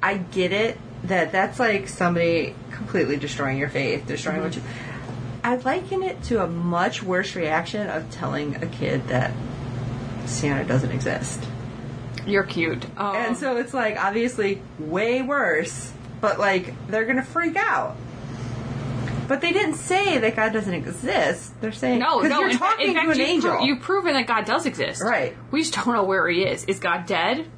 [0.00, 4.62] I get it that that's like somebody completely destroying your faith, destroying what you.
[5.44, 9.32] I liken it to a much worse reaction of telling a kid that
[10.26, 11.42] Santa doesn't exist.
[12.26, 12.84] You're cute.
[12.98, 17.96] Um, And so it's like obviously way worse, but like they're gonna freak out.
[19.28, 21.60] But they didn't say that God doesn't exist.
[21.60, 22.40] They're saying no, no.
[22.40, 23.50] you're in, talking in fact, to an you've, angel.
[23.56, 25.02] pro- you've proven that God does exist.
[25.02, 25.36] Right.
[25.50, 26.64] We just don't know where He is.
[26.64, 27.48] Is God dead?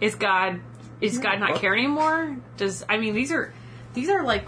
[0.00, 0.60] Is God
[1.00, 2.36] is God not care anymore?
[2.56, 3.52] Does I mean these are
[3.94, 4.46] these are like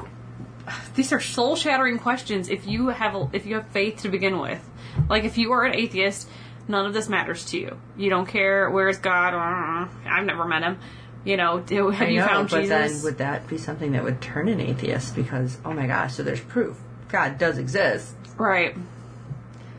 [0.95, 2.49] these are soul shattering questions.
[2.49, 4.61] If you have a, if you have faith to begin with,
[5.09, 6.29] like if you are an atheist,
[6.71, 7.77] None of this matters to you.
[7.97, 9.35] You don't care where's God.
[9.35, 10.79] Uh, I've never met him.
[11.25, 12.93] You know, do, have you found but Jesus?
[12.93, 15.17] then would that be something that would turn an atheist?
[15.17, 18.15] Because oh my gosh, so there's proof God does exist.
[18.37, 18.77] right.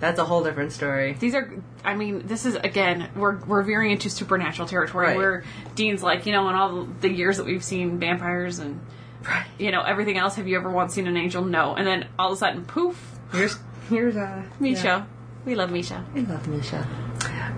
[0.01, 1.13] That's a whole different story.
[1.13, 1.53] These are,
[1.85, 5.15] I mean, this is again, we're we're veering into supernatural territory Right.
[5.17, 5.43] where
[5.75, 8.81] Dean's like, you know, in all the years that we've seen vampires and
[9.23, 9.45] Right.
[9.59, 11.43] you know everything else, have you ever once seen an angel?
[11.45, 11.75] No.
[11.75, 12.99] And then all of a sudden, poof,
[13.31, 13.57] Here's
[13.89, 14.83] here's uh Misha.
[14.83, 15.03] yeah.
[15.45, 16.03] We love Misha.
[16.13, 16.85] We love Misha.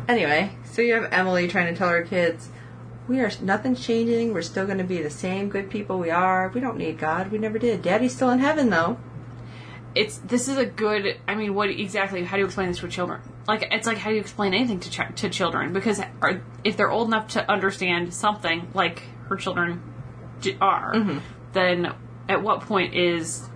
[0.08, 2.50] Anyway, so you have Emily trying to tell her kids,
[3.08, 4.34] we are nothing's changing.
[4.34, 6.50] We're still going to be the same good people we are.
[6.54, 7.32] We don't need God.
[7.32, 7.82] We never did.
[7.82, 8.98] Daddy's still in heaven though.
[9.96, 11.20] It's this is a good.
[11.28, 12.24] I mean, what exactly?
[12.24, 13.22] How do you explain this to children?
[13.48, 15.72] Like it's like how do you explain anything to ch- to children?
[15.74, 19.82] Because are, if they're old enough to understand something like her children
[20.60, 21.18] are, Mm-hmm.
[21.54, 21.94] then
[22.28, 23.48] at what point is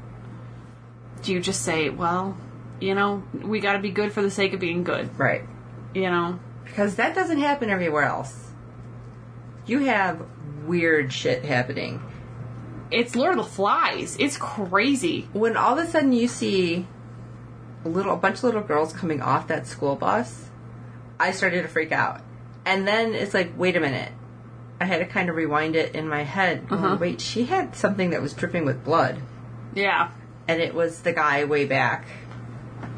[1.24, 2.38] do you just say, well,
[2.80, 5.42] you know, we got to be good for the sake of being good, Right.
[5.96, 6.40] you know?
[6.64, 8.52] Because that doesn't happen everywhere else.
[9.66, 10.22] You have
[10.66, 12.02] weird shit happening.
[12.92, 14.16] It's Lord of the Flies.
[14.20, 15.28] It's crazy.
[15.34, 16.88] When all of a sudden you see
[17.86, 20.50] a little a bunch of little girls coming off that school bus,
[21.20, 22.22] I started to freak out.
[22.66, 24.12] And then it's like, wait a minute.
[24.80, 26.68] I had to kind of rewind it in my head.
[26.70, 26.98] going, Uh-huh.
[27.00, 29.20] Wait, she had something that was dripping with blood.
[29.74, 30.12] Yeah.
[30.48, 32.06] and it was the guy way back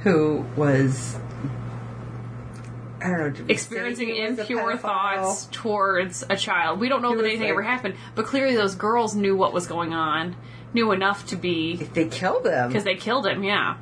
[0.03, 1.17] who was
[3.01, 6.79] I don't know experiencing saying he was a impure thoughts towards a child.
[6.79, 9.67] We don't know that anything like- ever happened, but clearly those girls knew what was
[9.67, 10.35] going on,
[10.73, 13.43] knew enough to be They killed him, because they killed him.
[13.43, 13.77] Yeah,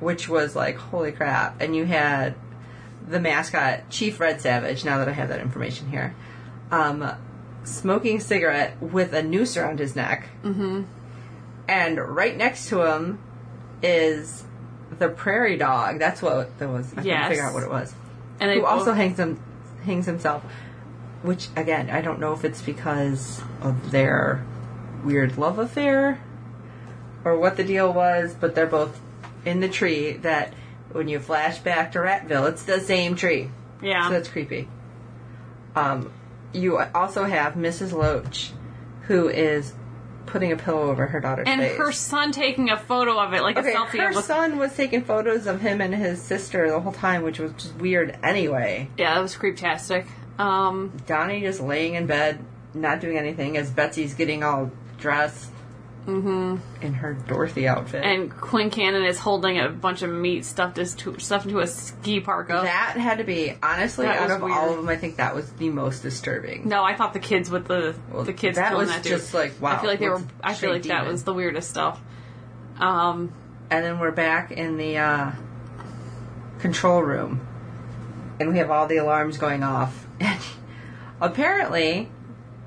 [0.00, 1.60] which was like holy crap.
[1.60, 2.34] And you had
[3.08, 4.84] the mascot Chief Red Savage.
[4.84, 6.14] Now that I have that information here,
[6.70, 7.10] um,
[7.64, 10.82] smoking a cigarette with a noose around his neck, mm-hmm.
[11.68, 13.18] and right next to him
[13.82, 14.44] is
[14.98, 15.98] the prairie dog.
[15.98, 16.92] That's what that was.
[16.96, 17.04] I Yes.
[17.04, 17.94] couldn't figure out what it was.
[18.40, 19.40] And who also both- hangs him
[19.84, 20.42] hangs himself
[21.22, 24.44] which again i don't know if it's because of their
[25.04, 26.20] weird love affair
[27.24, 29.00] or what the deal was but they're both
[29.44, 30.52] in the tree that
[30.92, 33.50] when you flash back to ratville it's the same tree
[33.82, 34.08] yeah.
[34.08, 34.68] so that's creepy
[35.74, 36.10] um,
[36.52, 38.50] you also have mrs loach
[39.02, 39.72] who is
[40.26, 43.42] putting a pillow over her daughter's and face her son taking a photo of it,
[43.42, 43.98] like Okay, a selfie.
[43.98, 47.52] her son was taking photos of him and his sister the whole time, which was
[47.52, 48.88] just weird anyway.
[48.98, 50.06] yeah, that was creeptastic.
[50.38, 52.38] Um, Donnie just laying in bed,
[52.74, 55.50] not doing anything, as Betsy's getting all dressed
[56.06, 58.04] in her Dorothy outfit.
[58.04, 58.22] mm-hmm.
[58.22, 62.60] and Quincannon is holding a bunch of meat stuffed into stuffed into a ski parka.
[62.62, 64.56] that had to be honestly That out of weird.
[64.56, 64.88] all of them.
[64.88, 66.68] I think that was the most disturbing.
[66.68, 69.60] no, I thought the kids with the Well, the kids that was that just like,
[69.60, 70.22] wow, I feel like they were.
[70.42, 72.00] I feel like that was the weirdest stuff.
[72.78, 73.32] Um,
[73.70, 75.32] And then we're back in the uh,
[76.60, 77.46] control room,
[78.38, 80.06] and we have all the alarms going off.
[80.20, 80.40] And
[81.20, 82.10] apparently,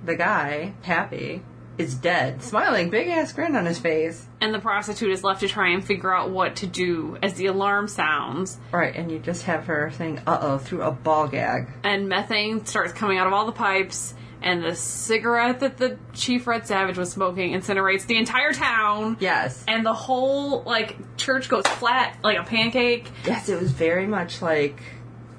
[0.04, 1.42] the guy Pappy
[1.80, 4.28] is dead, smiling, big ass grin on his face.
[4.42, 7.46] and the prostitute is left to try and figure out what to do as the
[7.48, 11.68] alarm sounds Right, and you just have her saying "uh oh" through a ball gag.
[11.84, 16.48] and methane starts coming out of all the pipes and the cigarette that the chief
[16.48, 21.66] red savage was smoking incinerates the entire town Yes, and the whole like church goes
[21.68, 24.82] flat like a pancake yes, it was very much like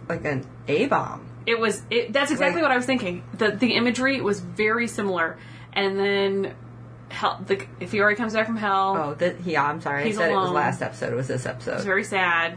[0.09, 1.26] like an A bomb.
[1.46, 4.87] it was it, that's exactly Like- what i was thinking the the imagery was very
[4.87, 5.38] similar
[5.72, 6.54] and then
[7.11, 7.56] hell the
[7.87, 9.64] Fiore comes back from hell Oh, that yeah.
[9.64, 10.54] I'm sorry, He's I said it was alone.
[10.54, 11.12] last episode.
[11.12, 11.74] It was this episode.
[11.76, 12.56] It's very sad,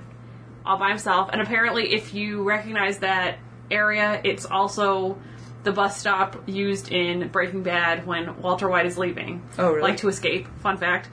[0.65, 1.29] all by himself.
[1.33, 3.37] And apparently, if you recognize that
[3.71, 5.17] area, it's also
[5.63, 9.41] the bus stop used in Breaking Bad when Walter White is leaving.
[9.57, 9.81] Oh, really?
[9.81, 10.47] Like to escape.
[10.59, 11.09] Fun fact.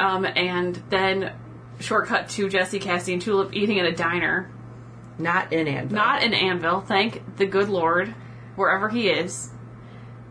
[0.00, 1.32] Um, and then
[1.80, 4.48] shortcut to Jesse, Cassie, and Tulip eating at a diner,
[5.18, 5.90] Not in Annville.
[5.90, 6.86] not in Annville.
[6.86, 8.14] Thank the good Lord,
[8.56, 9.50] wherever he is.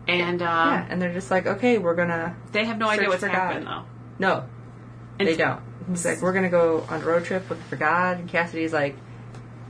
[0.06, 3.20] And uh, yeah, and they're just like, okay, we're gonna they have no idea what's
[3.20, 3.86] for happening God.
[4.18, 4.26] though.
[4.26, 4.44] no,
[5.18, 5.60] And they don't.
[5.88, 8.96] He's like, we're gonna go on a road trip looking for God, and Cassidy's like,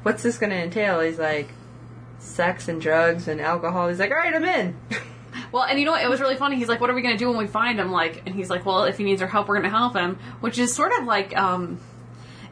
[0.03, 1.01] what's this gonna entail?
[1.01, 1.49] He's like,
[2.19, 3.89] sex and drugs and alcohol.
[3.89, 4.77] He's like, all right, I'm in.
[5.53, 6.03] Well, and you know what?
[6.03, 6.57] It was really funny.
[6.57, 8.51] He's like, "What are we going to do when we find him?" Like, and he's
[8.51, 10.93] like, "Well, if he needs our help, we're going to help him," which is sort
[10.99, 11.79] of like um,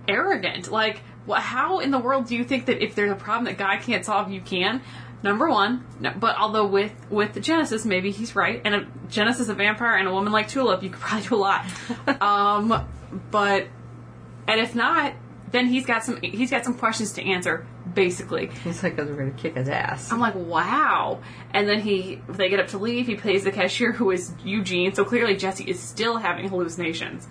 [0.09, 0.71] arrogant.
[0.71, 3.81] Like, how in the world do you think that if there's a problem that God
[3.83, 4.83] can't solve, you can?
[5.22, 9.48] Number one, no, but although with with the Genesis, maybe he's right, and a Genesis,
[9.48, 11.64] a vampire, and a woman like Tulip, you could probably do a lot.
[12.20, 12.88] um,
[13.30, 13.68] but
[14.48, 15.12] and if not,
[15.52, 17.66] then he's got some he's got some questions to answer.
[17.94, 20.11] Basically, He's like, we're gonna kick his ass.
[20.12, 21.20] I'm like, wow.
[21.52, 23.06] And then he, they get up to leave.
[23.06, 24.94] He pays the cashier, who is Eugene.
[24.94, 27.26] So clearly, Jesse is still having hallucinations.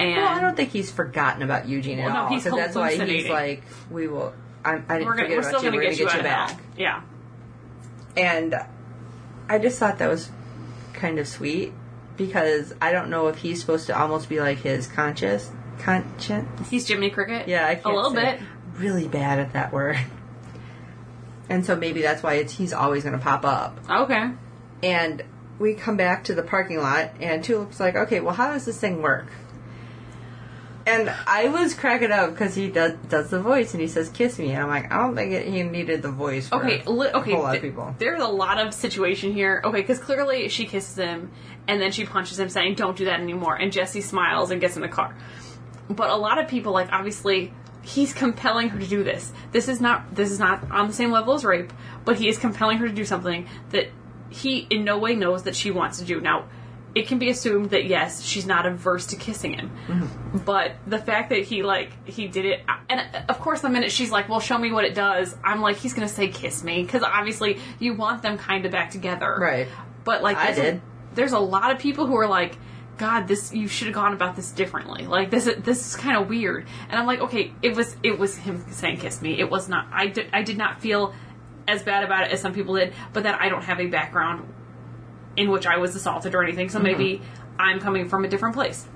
[0.00, 2.40] And Well, I don't think he's forgotten about Eugene at Well, no, all.
[2.40, 4.34] so that's why he's like, we will.
[4.64, 5.70] I'm, I didn't We're, gonna, forget we're about still you.
[5.70, 6.96] going to we're get you gonna out get of you hell.
[6.96, 7.02] back.
[7.02, 7.02] Yeah.
[8.16, 8.54] And
[9.48, 10.30] I just thought that was
[10.92, 11.72] kind of sweet
[12.16, 16.68] because I don't know if he's supposed to almost be like his conscious conscience.
[16.70, 17.48] He's Jiminy Cricket.
[17.48, 18.38] Yeah, I a can't little say.
[18.38, 18.40] bit.
[18.78, 19.98] Really bad at that word.
[21.48, 23.78] And so maybe that's why it's he's always going to pop up.
[23.90, 24.30] Okay.
[24.82, 25.22] And
[25.58, 28.80] we come back to the parking lot, and Tulip's like, "Okay, well, how does this
[28.80, 29.26] thing work?"
[30.86, 34.38] And I was cracking up because he does does the voice, and he says, "Kiss
[34.38, 36.48] me," and I'm like, I don't think it, he needed the voice.
[36.48, 37.32] For Okay, li- okay.
[37.32, 37.94] a whole lot of people.
[37.98, 39.62] There's a lot of situation here.
[39.64, 41.30] Okay, because clearly she kisses him
[41.68, 44.74] and then she punches him, saying, "Don't do that anymore." And Jesse smiles and gets
[44.76, 45.14] in the car.
[45.88, 49.32] But a lot of people, like obviously, he's compelling her to do this.
[49.52, 51.72] This is not this is not on the same level as rape,
[52.04, 53.88] but he is compelling her to do something that
[54.30, 56.20] he in no way knows that she wants to do.
[56.20, 56.46] Now,
[56.94, 60.38] it can be assumed that yes, she's not averse to kissing him, mm-hmm.
[60.38, 64.10] but the fact that he like he did it, and of course, the minute she's
[64.10, 67.02] like, "Well, show me what it does," I'm like, he's gonna say, "Kiss me," because
[67.02, 69.68] obviously you want them kind of back together, Right.
[70.04, 70.82] But like, I there's a- did.
[71.14, 72.58] there's a lot of people who are like,
[72.98, 75.06] God, this you should have gone about this differently.
[75.06, 76.66] Like this, this is kind of weird.
[76.88, 79.38] And I'm like, okay, it was it was him saying kiss me.
[79.40, 79.86] It was not.
[79.92, 81.14] I did I did not feel
[81.66, 82.92] as bad about it as some people did.
[83.12, 84.52] But then I don't have a background
[85.36, 87.22] in which I was assaulted or anything, so maybe
[87.58, 88.86] I'm coming from a different place.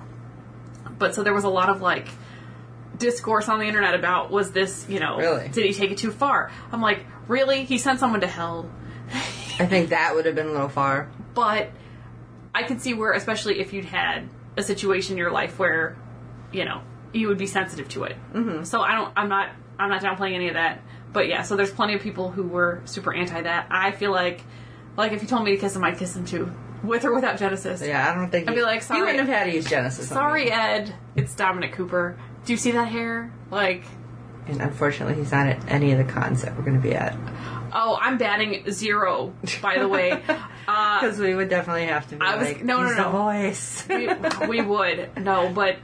[0.99, 2.09] But so there was a lot of like
[2.97, 5.49] discourse on the internet about was this you know Really?
[5.49, 6.51] did he take it too far?
[6.73, 7.65] I'm like, really?
[7.65, 8.71] He sent someone to hell
[9.59, 11.09] I think that would have been a little far.
[11.35, 11.71] but
[12.55, 15.97] I can see where, especially if you'd had a situation in your life where,
[16.53, 16.81] you know,
[17.13, 18.17] you would be sensitive to it.
[18.33, 18.65] Mm-hmm.
[18.65, 20.81] So I don't, I'm not, I'm not downplaying any of that.
[21.13, 23.67] But yeah, so there's plenty of people who were super anti that.
[23.71, 24.43] I feel like,
[24.97, 27.39] like if you told me to kiss him, I'd kiss him too, with or without
[27.39, 27.83] Genesis.
[27.83, 29.01] Yeah, I don't think I'd he, be like, sorry.
[29.01, 30.09] wouldn't have had to use Genesis.
[30.09, 30.51] Sorry.
[30.51, 30.95] Ed.
[31.15, 32.19] It's Dominic Cooper.
[32.45, 33.33] Do you see that hair?
[33.51, 33.85] Like,
[34.47, 37.17] And unfortunately, he's not at any of the cons that we're going to be at
[37.77, 39.33] oh, I'm batting zero.
[39.63, 40.13] By the way,
[40.69, 43.11] uh, because we would definitely have to be I was- like, no, no, no.
[43.11, 43.87] voice.
[43.89, 44.09] we,
[44.49, 45.77] we would no, but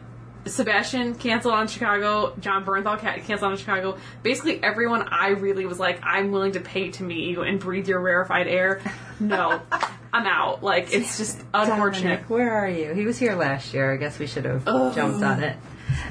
[0.44, 2.34] Sebastian canceled on Chicago.
[2.40, 3.96] Jon Bernthal canceled on Chicago.
[4.22, 7.86] Basically, everyone I really was like, I'm willing to pay to meet you and breathe
[7.88, 8.80] your rarefied air.
[9.20, 9.60] No,
[10.12, 10.62] I'm out.
[10.62, 12.02] Like it's just unfortunate.
[12.08, 12.92] Dominic, where are you?
[12.92, 13.92] He was here last year.
[13.92, 15.56] I guess we should have jumped on it.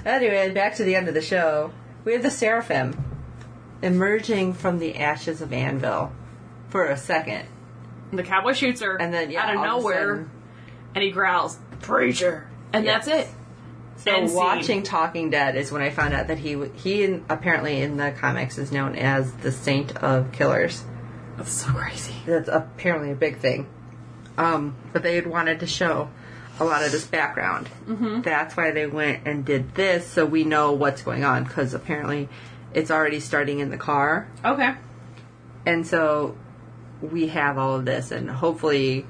[0.06, 1.74] Anyway, back to the end of the show.
[2.06, 2.96] We have the Seraphim
[3.82, 6.12] emerging from the ashes of Annville
[6.70, 7.48] for a second.
[8.14, 10.32] The cowboy shoots her, And then, yeah, out of nowhere, sudden-
[10.96, 13.06] and he growls, "Preacher," and Yes.
[13.06, 13.34] that's it.
[14.04, 17.98] So watching Talking Dead is when I found out that he he in, apparently in
[17.98, 20.84] the comics is known as the Saint of Killers.
[21.38, 22.14] That's so crazy.
[22.26, 23.68] That's apparently a big thing.
[24.38, 26.10] Um, but they had wanted to show
[26.60, 27.68] a lot of this background.
[27.88, 28.22] Mm-hmm.
[28.22, 31.44] That's why they went and did this, so we know what's going on.
[31.44, 32.28] Because apparently,
[32.74, 34.74] it's already starting in the car, Okay.
[35.66, 36.36] and so
[37.02, 39.06] we have all of this, and hopefully,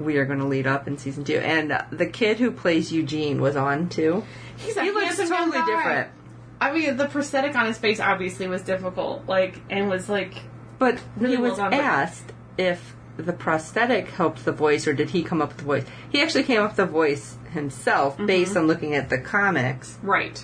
[0.00, 1.36] we are going to lead up in season two.
[1.38, 4.24] And uh, the kid who plays Eugene was on too.
[4.56, 5.66] He's a He looks totally guy.
[5.66, 6.08] different.
[6.60, 10.34] I mean, the prosthetic on his face obviously was difficult, like, and was like,
[10.78, 14.94] But Really he well was done, but- asked if the prosthetic helped the voice or
[14.94, 15.84] did he come up with the voice.
[16.10, 18.26] He actually came up with the voice himself Mm-hmm.
[18.26, 20.42] based on looking at the comics, right.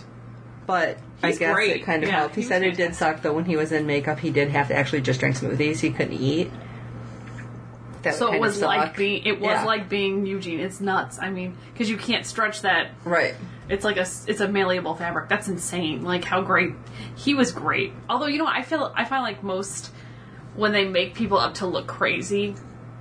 [0.67, 1.77] but He's I guess great.
[1.77, 2.35] it kind of Yeah, helped.
[2.35, 4.51] He, he was said it did suck though when he was in makeup he did
[4.51, 5.81] have to actually just drink smoothies.
[5.81, 6.51] He couldn't eat.
[8.07, 9.65] That So it was like being it was Yeah.
[9.65, 10.61] like being Eugene.
[10.61, 11.19] It's nuts.
[11.21, 12.91] I mean, because you can't stretch that.
[13.05, 13.35] Right.
[13.69, 15.29] It's like a it's a malleable fabric.
[15.29, 16.03] That's insane.
[16.05, 16.75] Like how great
[17.17, 17.53] he was.
[17.53, 17.93] Great.
[18.09, 19.91] Although you know, I feel I find like most
[20.55, 22.55] when they make people up to look crazy,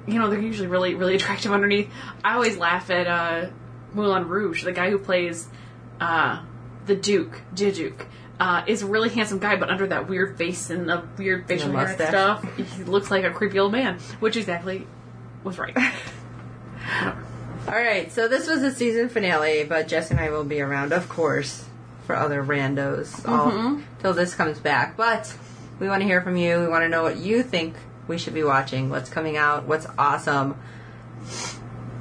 [0.08, 1.90] you know, they're usually really really attractive underneath.
[2.24, 3.50] I always laugh at uh,
[3.94, 5.48] Moulin Rouge, the guy who plays
[6.02, 6.42] uh,
[6.86, 8.08] the Duke, Duke.
[8.38, 11.72] Uh, is a really handsome guy, but under that weird face and the weird facial
[11.72, 14.86] hair and stuff, he looks like a creepy old man, which exactly
[15.46, 15.74] was right.
[17.68, 20.92] All right, so this was the season finale, but Jess and I will be around,
[20.94, 21.66] of course,
[22.06, 23.82] for other randos all Mm-hmm.
[24.02, 24.96] till this comes back.
[24.98, 25.34] But
[25.80, 26.60] we want to hear from you.
[26.60, 27.76] We want to know what you think
[28.08, 28.90] we should be watching.
[28.92, 29.64] What's coming out?
[29.66, 30.60] What's awesome?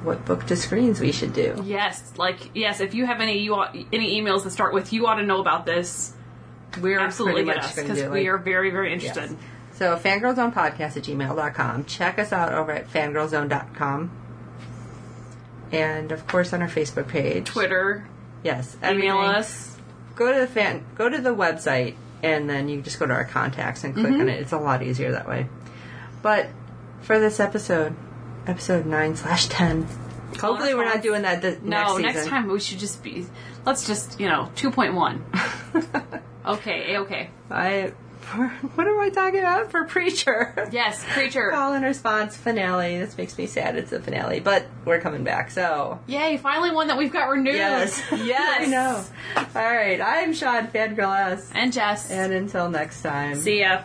[0.03, 1.63] What book to screens we should do?
[1.65, 2.79] Yes, like yes.
[2.79, 5.41] If you have any you ought, any emails that start with "you ought to know
[5.41, 6.13] about this,"
[6.77, 9.31] we're absolutely pretty much because do, we are very very interested.
[9.31, 9.39] Yes.
[9.75, 11.85] So fangirlzonepodcast at gmail.com.
[11.85, 14.11] Check us out over at fangirlzone.com.
[15.71, 17.45] And of course on our Facebook page.
[17.47, 18.07] Twitter,
[18.43, 18.75] Yes.
[18.83, 19.11] email everything.
[19.35, 19.77] us.
[20.15, 23.25] go to the fan go to the website and then you just go to our
[23.25, 24.21] contacts and click Mm-hmm.
[24.21, 25.47] on it it's a lot easier that way
[26.21, 26.47] but
[27.01, 27.95] for this episode
[28.47, 29.85] episode 9 slash 10
[30.39, 33.25] hopefully we're not doing that No, next next, time we should just be.
[33.65, 35.25] Let's just you know two point one.
[36.45, 37.29] Okay, okay.
[37.49, 39.71] I for what am I talking about?
[39.71, 40.67] For Preacher.
[40.71, 41.51] Yes, Preacher.
[41.51, 42.97] Call and response finale.
[42.97, 43.75] This makes me sad.
[43.75, 45.51] It's a finale, but we're coming back.
[45.51, 46.37] So Yay!
[46.37, 47.55] Finally, one that we've got renewed.
[47.55, 48.61] yes, yes.
[48.61, 49.03] I know.
[49.55, 52.09] All right, I'm Sean Fangirl S, And Jess.
[52.11, 53.35] and until next time.
[53.37, 53.81] See ya.